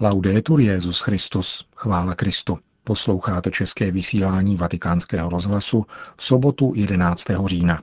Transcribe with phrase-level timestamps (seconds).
[0.00, 2.58] Laudetur Jezus Christus, chvála Kristu.
[2.84, 5.86] Posloucháte české vysílání Vatikánského rozhlasu
[6.16, 7.24] v sobotu 11.
[7.46, 7.82] října.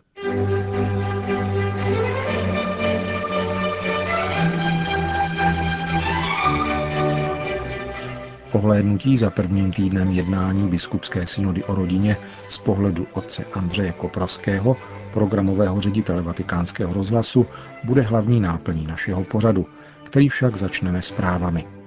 [8.52, 12.18] Ohlédnutí za prvním týdnem jednání biskupské synody o rodině
[12.50, 14.78] z pohledu otce Andřeje Koprovského,
[15.14, 17.46] programového ředitele vatikánského rozhlasu,
[17.84, 19.66] bude hlavní náplní našeho pořadu,
[20.04, 21.83] který však začneme zprávami.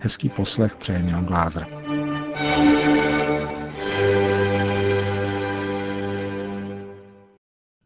[0.00, 1.66] Hezký poslech přeje Milan Glázer.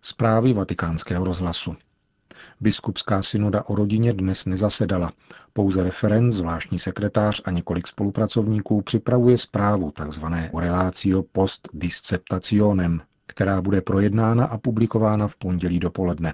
[0.02, 1.76] Zprávy vatikánského rozhlasu.
[2.60, 5.12] Biskupská synoda o rodině dnes nezasedala.
[5.52, 10.24] Pouze referent, zvláštní sekretář a několik spolupracovníků připravuje zprávu tzv.
[10.58, 16.32] Relatio post disceptationem, která bude projednána a publikována v pondělí dopoledne.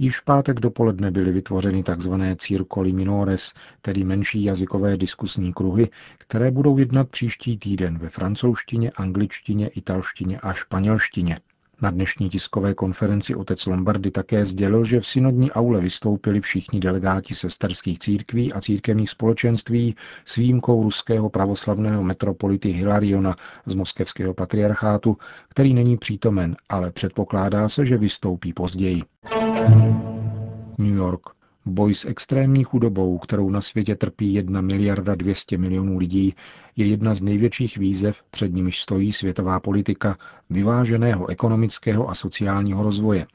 [0.00, 2.12] Již v pátek dopoledne byly vytvořeny tzv.
[2.36, 3.52] circoli minores,
[3.82, 10.52] tedy menší jazykové diskusní kruhy, které budou jednat příští týden ve francouzštině, angličtině, italštině a
[10.52, 11.38] španělštině.
[11.82, 17.34] Na dnešní tiskové konferenci otec Lombardy také sdělil, že v synodní aule vystoupili všichni delegáti
[17.34, 19.94] sesterských církví a církevních společenství
[20.24, 25.16] s výjimkou ruského pravoslavného metropolity Hilariona z moskevského patriarchátu,
[25.48, 29.02] který není přítomen, ale předpokládá se, že vystoupí později.
[30.78, 31.22] New York.
[31.66, 36.34] Boj s extrémní chudobou, kterou na světě trpí 1 miliarda 200 milionů lidí,
[36.76, 40.18] je jedna z největších výzev, před nimiž stojí světová politika
[40.50, 43.26] vyváženého ekonomického a sociálního rozvoje,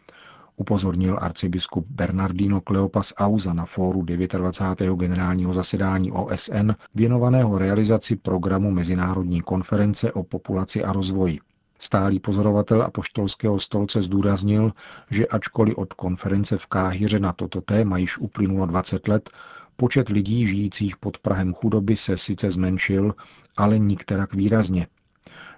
[0.56, 4.96] upozornil arcibiskup Bernardino Kleopas Auza na fóru 29.
[4.98, 11.40] generálního zasedání OSN věnovaného realizaci programu Mezinárodní konference o populaci a rozvoji.
[11.84, 14.72] Stálý pozorovatel apoštolského stolce zdůraznil,
[15.12, 19.30] že ačkoliv od konference v Káhyře na toto téma již uplynulo 20 let,
[19.76, 23.16] počet lidí žijících pod Prahem chudoby se sice zmenšil,
[23.58, 24.88] ale nikterak výrazně.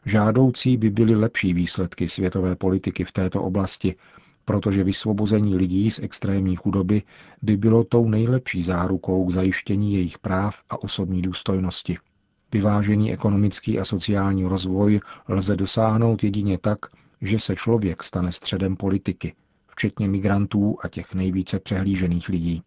[0.06, 3.96] Žádoucí by byly lepší výsledky světové politiky v této oblasti,
[4.46, 7.02] protože vysvobození lidí z extrémní chudoby
[7.42, 11.98] by bylo tou nejlepší zárukou k zajištění jejich práv a osobní důstojnosti.
[12.56, 16.80] Vyvážený ekonomický a sociální rozvoj lze dosáhnout jedině tak,
[17.22, 19.36] že se člověk stane středem politiky,
[19.68, 22.64] včetně migrantů a těch nejvíce přehlížených lidí.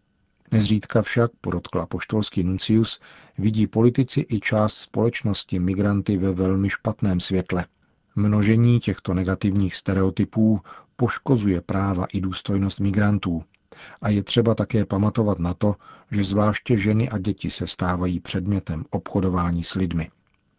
[0.51, 2.99] Nezřídka však, podotkla poštolský nuncius,
[3.37, 7.65] vidí politici i část společnosti migranty ve velmi špatném světle.
[8.15, 10.61] Množení těchto negativních stereotypů
[10.95, 13.43] poškozuje práva i důstojnost migrantů,
[14.01, 15.75] a je třeba také pamatovat na to,
[16.11, 20.09] že zvláště ženy a děti se stávají předmětem obchodování s lidmi.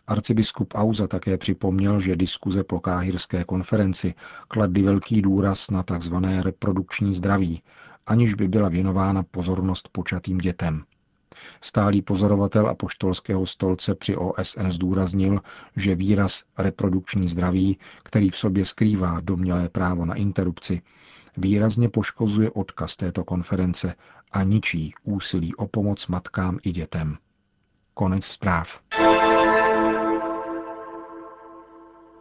[0.07, 4.15] Arcibiskup Auza také připomněl, že diskuze po káhirské konferenci
[4.49, 6.15] kladly velký důraz na tzv.
[6.41, 7.63] reprodukční zdraví,
[8.07, 10.85] aniž by byla věnována pozornost počatým dětem.
[11.61, 15.41] Stálý pozorovatel a poštolského stolce při OSN zdůraznil,
[15.77, 20.83] že výraz reprodukční zdraví, který v sobě skrývá domělé právo na interrupci,
[21.37, 23.95] výrazně poškozuje odkaz této konference
[24.33, 27.17] a ničí úsilí o pomoc matkám i dětem.
[27.95, 28.81] Konec zpráv.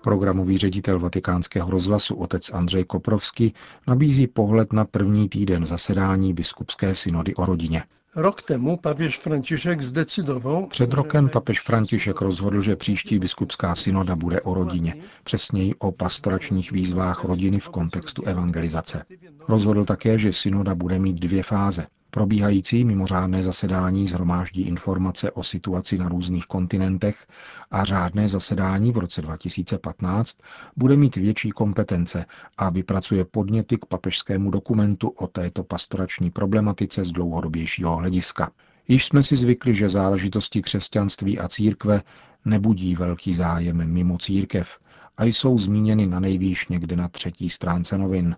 [0.04, 3.54] Programový ředitel vatikánského rozhlasu otec Andřej Koprovský
[3.88, 7.84] nabízí pohled na první týden zasedání biskupské synody o rodině.
[8.16, 10.66] Rok temu papež František zdecydoval...
[10.70, 16.72] Před rokem papež František rozhodl, že příští biskupská synoda bude o rodině, přesněji o pastoračních
[16.72, 19.04] výzvách rodiny v kontextu evangelizace.
[19.48, 21.88] Rozhodl také, že synoda bude mít dvě fáze.
[22.12, 27.28] Probíhající mimořádné zasedání zhromáždí informace o situaci na různých kontinentech
[27.72, 30.38] a řádné zasedání v roce 2015
[30.78, 32.26] bude mít větší kompetence
[32.58, 38.52] a vypracuje podněty k papežskému dokumentu o této pastorační problematice z dlouhodobějšího hlediska.
[38.88, 42.02] Již jsme si zvykli, že záležitosti křesťanství a církve
[42.46, 44.80] nebudí velký zájem mimo církev
[45.18, 48.36] a jsou zmíněny na nejvýš někde na třetí stránce novin.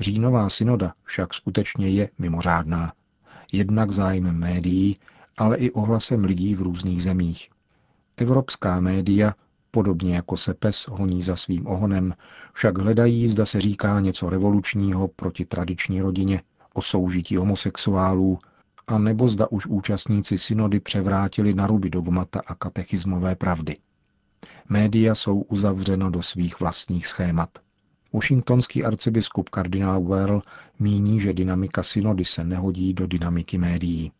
[0.00, 2.92] Říjnová synoda však skutečně je mimořádná.
[3.52, 4.96] Jednak zájmem médií,
[5.38, 7.50] ale i ohlasem lidí v různých zemích.
[8.16, 9.34] Evropská média,
[9.70, 12.14] podobně jako se pes honí za svým ohonem,
[12.52, 16.42] však hledají, zda se říká něco revolučního proti tradiční rodině,
[16.74, 18.38] o soužití homosexuálů,
[18.86, 23.76] a nebo zda už účastníci synody převrátili na ruby dogmata a katechismové pravdy.
[24.68, 27.65] Média jsou uzavřeno do svých vlastních schémat.
[28.16, 30.42] Washingtonský arcibiskup kardinál Well
[30.78, 34.12] míní, že dynamika synody se nehodí do dynamiky médií.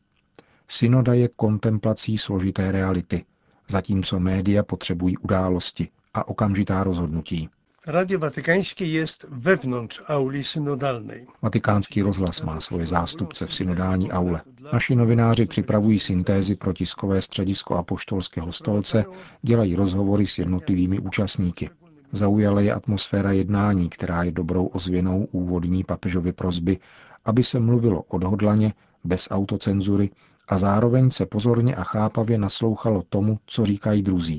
[0.68, 3.24] Synoda je kontemplací složité reality,
[3.68, 7.48] zatímco média potřebují události a okamžitá rozhodnutí.
[7.86, 11.26] Radio Watykańskie jest wewnątrz auli synodalnej.
[11.42, 14.42] Vatikánský rozhlas má svoje zástupce v synodální aule.
[14.72, 19.04] Naši novináři připravují syntézy pro tiskové středisko Apoštolského stolce,
[19.42, 21.70] dělají rozhovory s jednotlivými účastníky.
[22.16, 26.78] Zaujala je atmosféra jednání, která je dobrou ozvěnou úvodní papežovy prozby,
[27.24, 28.74] aby se mluvilo odhodlaně,
[29.04, 30.10] bez autocenzury
[30.48, 34.38] a zároveň se pozorně a chápavě naslouchalo tomu, co říkají druzí.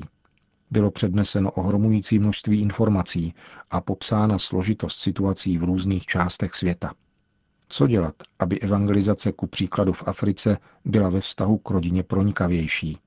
[0.70, 3.34] Bylo předneseno ohromující množství informací
[3.70, 6.92] a popsána složitost situací v různých částech světa.
[7.68, 12.98] Co dělat, aby evangelizace ku příkladu v Africe byla ve vztahu k rodině pronikavější?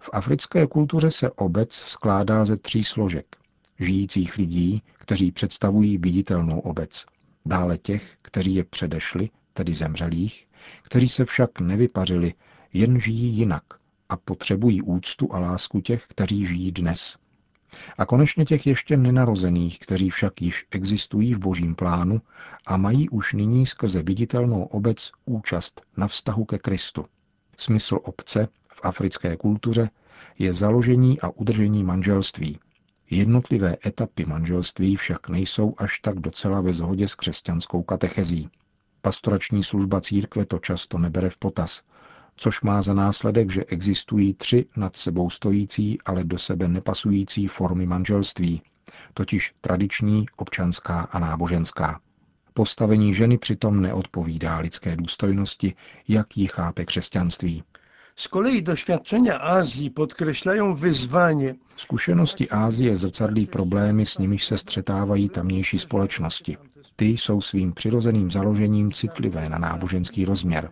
[0.00, 3.36] V africké kultuře se obec skládá ze tří složek.
[3.80, 7.06] Žijících lidí, kteří představují viditelnou obec.
[7.46, 10.46] Dále těch, kteří je předešli, tedy zemřelých,
[10.82, 12.34] kteří se však nevypařili,
[12.72, 13.62] jen žijí jinak
[14.08, 17.18] a potřebují úctu a lásku těch, kteří žijí dnes.
[17.98, 22.20] A konečně těch ještě nenarozených, kteří však již existují v božím plánu
[22.66, 27.04] a mají už nyní skrze viditelnou obec účast na vztahu ke Kristu.
[27.56, 29.90] Smysl obce v africké kultuře
[30.38, 32.58] je založení a udržení manželství.
[33.10, 38.48] Jednotlivé etapy manželství však nejsou až tak docela ve shodě s křesťanskou katechezí.
[39.02, 41.82] Pastorační služba církve to často nebere v potaz,
[42.36, 47.86] což má za následek, že existují tři nad sebou stojící, ale do sebe nepasující formy
[47.86, 48.62] manželství,
[49.14, 52.00] totiž tradiční, občanská a náboženská.
[52.54, 55.74] Postavení ženy přitom neodpovídá lidské důstojnosti,
[56.08, 57.62] jak ji chápe křesťanství.
[58.18, 61.54] Z kolei doświadczenia Azji podkreślają wyzwanie.
[61.76, 66.56] Zkušenosti Ázie zrcadlí problémy, s nimiž se střetávají tamnější společnosti.
[66.96, 70.70] Ty jsou svým přirozeným založením citlivé na náboženský rozměr.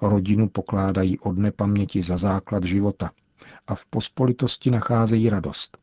[0.00, 3.10] Rodinu pokládají od nepaměti za základ života
[3.66, 5.76] a v pospolitosti nacházejí radost.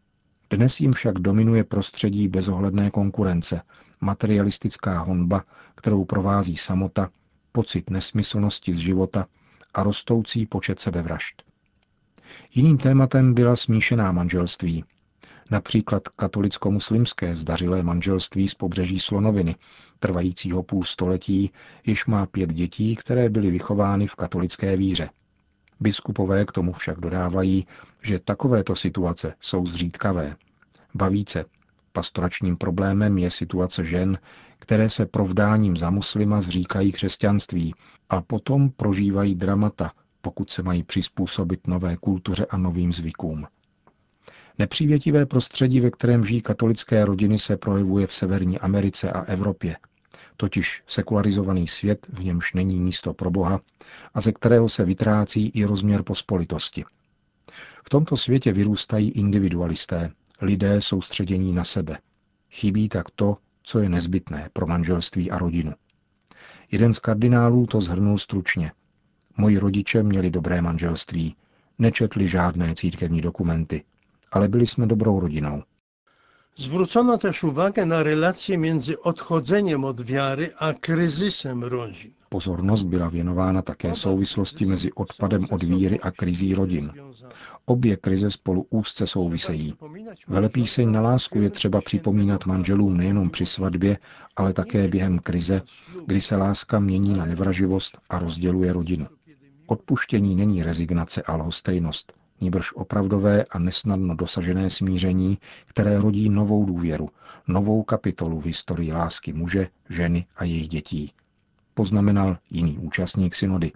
[0.50, 3.62] Dnes jim však dominuje prostředí bezohledné konkurence,
[4.02, 5.44] materialistická honba,
[5.76, 7.10] kterou provází samota,
[7.52, 9.26] pocit nesmyslnosti z života
[9.74, 11.44] a rostoucí počet sebevražd.
[12.54, 14.84] Jiným tématem byla smíšená manželství,
[15.52, 19.56] například katolicko-muslimské zdařilé manželství z pobřeží Slonoviny,
[20.00, 21.52] trvajícího půl století,
[21.86, 25.10] již má pět dětí, které byly vychovány v katolické víře.
[25.80, 27.68] Biskupové k tomu však dodávají,
[28.02, 30.36] že takovéto situace jsou zřídkavé.
[30.94, 31.46] Bavíce.
[31.92, 34.18] Pastoračním problémem je situace žen,
[34.60, 37.74] které se provdáním za muslima zříkají křesťanství
[38.10, 39.92] a potom prožívají dramata,
[40.22, 43.48] pokud se mají přizpůsobit nové kultuře a novým zvykům.
[44.60, 49.78] Nepřívětivé prostředí, ve kterém žijí katolické rodiny, se projevuje v Severní Americe a Evropě,
[50.38, 53.60] totiž sekularizovaný svět, v němž není místo pro Boha
[54.14, 56.86] a ze kterého se vytrácí i rozměr pospolitosti.
[57.86, 60.12] V tomto světě vyrůstají individualisté,
[60.42, 61.98] lidé soustředění na sebe.
[62.52, 63.38] Chybí tak to,
[63.70, 65.74] co je nezbytné pro manželství a rodinu.
[66.72, 68.72] Jeden z kardinálů to zhrnul stručně.
[69.38, 71.36] Moji rodiče měli dobré manželství,
[71.80, 73.84] nečetli žádné církevní dokumenty,
[74.32, 75.64] ale byli jsme dobrou rodinou.
[76.56, 82.19] Zwrócono też uwagę na relacje między odchodzeniem od wiary a kryzysem rodzin.
[82.30, 86.92] Pozornost byla věnována také souvislosti mezi odpadem od víry a krizí rodin.
[87.66, 89.74] Obě krize spolu úzce souvisejí.
[90.28, 93.98] Velepíseň na lásku je třeba připomínat manželům nejenom při svatbě,
[94.36, 95.62] ale také během krize,
[96.06, 99.08] kdy se láska mění na nevraživost a rozděluje rodinu.
[99.68, 107.10] Odpuštění není rezignace a lhostejnost, níbrž opravdové a nesnadno dosažené smíření, které rodí novou důvěru,
[107.48, 111.12] novou kapitolu v historii lásky muže, ženy a jejich dětí.
[111.80, 113.72] Poznamenal jiný účastník synody.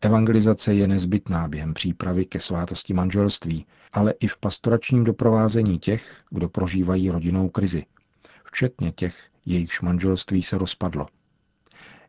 [0.00, 6.48] Evangelizace je nezbytná během přípravy ke svátosti manželství, ale i v pastoračním doprovázení těch, kdo
[6.48, 7.84] prožívají rodinnou krizi,
[8.44, 11.06] včetně těch, jejichž manželství se rozpadlo.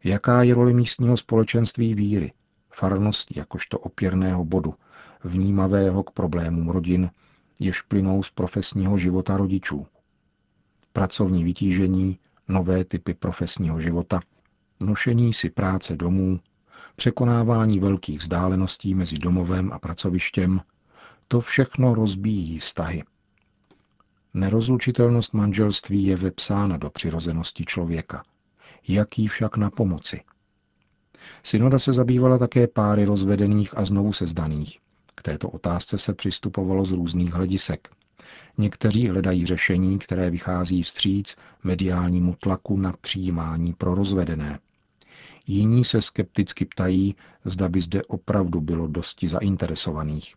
[0.04, 2.34] Jaká je role místního společenství víry,
[2.74, 4.76] farnosti jakožto opěrného bodu,
[5.24, 7.10] vnímavého k problémům rodin,
[7.60, 9.88] jež plynou z profesního života rodičů.
[10.94, 14.20] Pracovní vytížení, nové typy profesního života,
[14.79, 16.39] nošení si práce domů,
[16.96, 20.62] překonávání velkých vzdáleností mezi domovem a pracovištěm,
[21.27, 23.03] to všechno rozbíjí vztahy.
[24.34, 28.24] Nerozlučitelnost manželství je vepsána do přirozenosti člověka.
[28.88, 30.22] Jak jí však na pomoci?
[31.43, 34.79] Synoda se zabývala také páry rozvedených a znovu sezdaných.
[35.15, 37.89] K této otázce se přistupovalo z různých hledisek.
[38.57, 44.60] Někteří hledají řešení, které vychází vstříc mediálnímu tlaku na přijímání pro rozvedené.
[45.48, 50.36] Jiní se skepticky ptají, zda by zde opravdu bylo dosti zainteresovaných.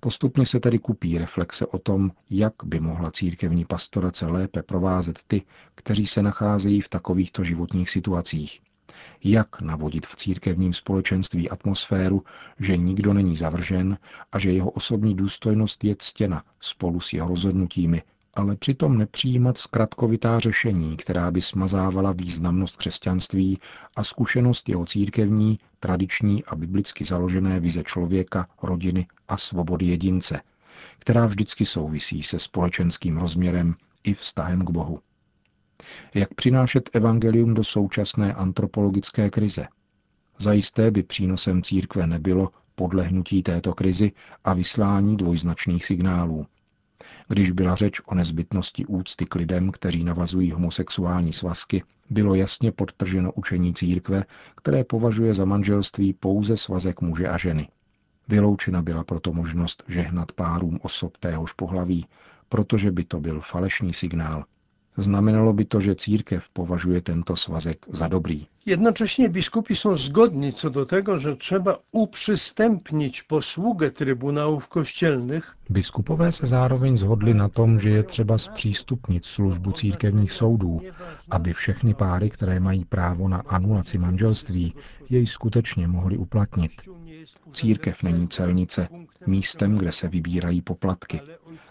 [0.00, 5.42] Postupně se tedy kupí reflexe o tom, jak by mohla církevní pastorace lépe provázet ty,
[5.74, 8.60] kteří se nacházejí v takovýchto životních situacích.
[9.24, 12.24] Jak navodit v církevním společenství atmosféru,
[12.60, 13.98] že nikdo není zavržen
[14.32, 18.02] a že jeho osobní důstojnost je ctěna spolu s jeho rozhodnutími,
[18.36, 23.58] ale přitom nepřijímat zkratkovitá řešení, která by smazávala významnost křesťanství
[23.96, 30.40] a zkušenost jeho církevní, tradiční a biblicky založené vize člověka, rodiny a svobody jedince,
[30.98, 33.74] která vždycky souvisí se společenským rozměrem
[34.04, 35.00] i vztahem k Bohu.
[36.14, 39.66] Jak přinášet evangelium do současné antropologické krize?
[40.38, 44.12] Zajisté by přínosem církve nebylo podlehnutí této krizi
[44.44, 46.46] a vyslání dvojznačných signálů.
[47.28, 53.32] Když byla řeč o nezbytnosti úcty k lidem, kteří navazují homosexuální svazky, bylo jasně podtrženo
[53.32, 54.24] učení církve,
[54.56, 57.68] které považuje za manželství pouze svazek muže a ženy.
[58.28, 62.06] Vyloučena byla proto možnost žehnat párům osob téhož pohlaví,
[62.48, 64.44] protože by to byl falešný signál,
[64.96, 68.46] Znamenalo by to, že církev považuje tento svazek za dobrý.
[68.66, 75.56] Jednocześnie biskupi są zgodni co do tego, że trzeba uprzystępnić posługę trybunałów kościelnych.
[75.70, 80.80] Biskupové se zároveň zhodli na tom, že je třeba zpřístupnit službu církevních soudů,
[81.30, 84.74] aby všechny páry, které mají právo na anulaci manželství,
[85.10, 86.72] jej skutečně mohly uplatnit.
[87.52, 88.88] Církev není celnice,
[89.26, 91.20] místem, kde se vybírají poplatky,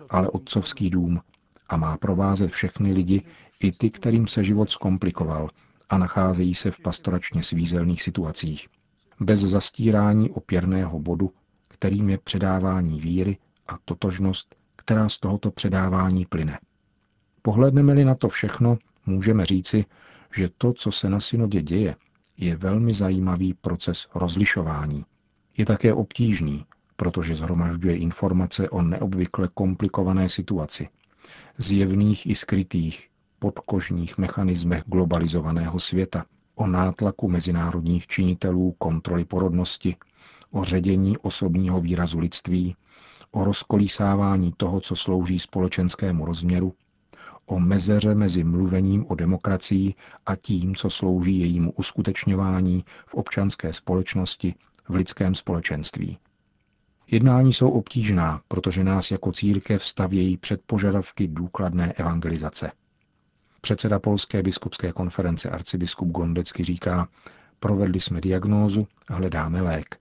[0.10, 1.22] ale otcovský dům,
[1.68, 3.22] a má provázet všechny lidi,
[3.64, 5.50] i ty, kterým se život zkomplikoval
[5.90, 8.68] a nacházejí se v pastoračně svízelných situacích.
[9.20, 11.32] Bez zastírání opěrného bodu,
[11.68, 16.60] kterým je předávání víry a totožnost, která z tohoto předávání plyne.
[17.42, 19.86] Pohledneme-li na to všechno, můžeme říci,
[20.36, 21.96] že to, co se na synodě děje,
[22.38, 25.06] je velmi zajímavý proces rozlišování.
[25.58, 26.66] Je také obtížný,
[26.96, 30.88] protože zhromažďuje informace o neobvykle komplikované situaci–
[31.58, 39.96] zjevných i skrytých podkožních mechanismech globalizovaného světa, o nátlaku mezinárodních činitelů kontroly porodnosti,
[40.52, 42.76] o ředění osobního výrazu lidství,
[43.32, 46.74] o rozkolísávání toho, co slouží společenskému rozměru,
[47.46, 49.94] o mezeře mezi mluvením o demokracii
[50.26, 54.56] a tím, co slouží jejímu uskutečňování v občanské společnosti,
[54.90, 56.18] v lidském společenství.
[57.14, 62.72] Jednání jsou obtížná, protože nás jako církev stavějí před požadavky důkladné evangelizace.
[63.62, 67.08] Předseda Polské biskupské konference arcibiskup Gondecky říká,
[67.60, 69.96] provedli jsme diagnózu, hledáme lék.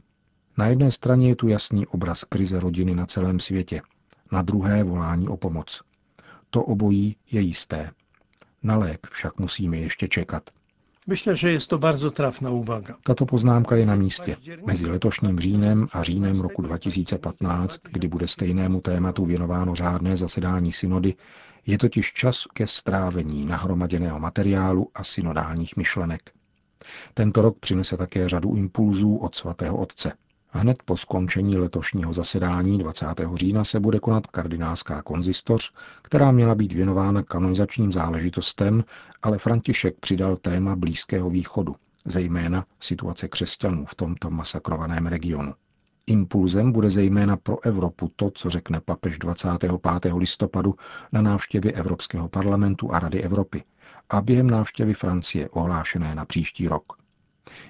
[0.58, 3.82] Na jedné straně je tu jasný obraz krize rodiny na celém světě,
[4.32, 5.82] na druhé volání o pomoc.
[6.50, 7.90] To obojí je jisté.
[8.62, 10.50] Na lék však musíme ještě čekat.
[11.06, 12.94] Myślę, že je to bardzo trafná uvaga.
[13.04, 14.36] Tato poznámka je na místě.
[14.66, 21.14] Mezi letošním říjnem a říjnem roku 2015, kdy bude stejnému tématu věnováno řádné zasedání synody,
[21.66, 26.30] je totiž čas ke strávení nahromaděného materiálu a synodálních myšlenek.
[27.14, 30.12] Tento rok přinese také řadu impulzů od svatého otce.
[30.54, 33.06] Hned po skončení letošního zasedání 20.
[33.34, 38.84] října se bude konat kardinálská konzistoř, která měla být věnována kanonizačním záležitostem,
[39.22, 45.54] ale František přidal téma Blízkého východu, zejména situace křesťanů v tomto masakrovaném regionu.
[46.06, 49.72] Impulzem bude zejména pro Evropu to, co řekne papež 25.
[50.16, 50.74] listopadu
[51.12, 53.64] na návštěvě Evropského parlamentu a Rady Evropy
[54.10, 57.01] a během návštěvy Francie ohlášené na příští rok.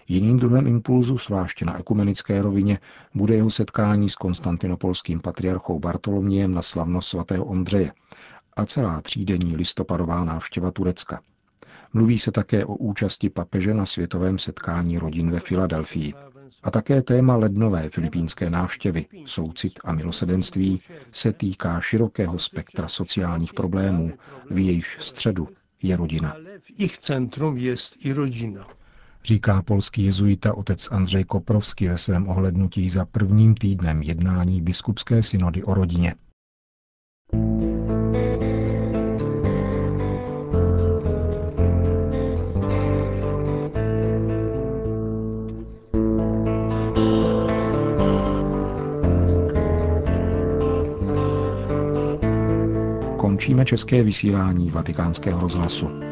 [0.09, 2.79] Jiným druhem impulzu, zvláště na ekumenické rovině,
[3.15, 7.93] bude jeho setkání s konstantinopolským patriarchou Bartolomějem na slavnost svatého Ondřeje
[8.57, 11.21] a celá třídenní listopadová návštěva Turecka.
[11.93, 16.15] Mluví se také o účasti papeže na světovém setkání rodin ve Filadelfii.
[16.63, 20.81] A také téma lednové filipínské návštěvy, soucit a milosedenství,
[21.13, 24.13] se týká širokého spektra sociálních problémů,
[24.51, 25.49] v jejich středu
[25.83, 26.37] je rodina.
[26.61, 28.65] V jejich centrum je i rodina
[29.25, 35.65] říká polský jezuita otec Andřej Koprovský ve svém ohlednutí za prvním týdnem jednání biskupské synody
[35.65, 36.15] o rodině.
[53.17, 56.12] Končíme české vysílání vatikánského rozhlasu.